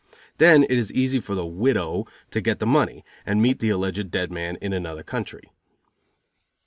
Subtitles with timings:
[0.39, 4.09] Then it is easy for the "widow" to get the money, and meet the alleged
[4.09, 5.51] dead man in another country.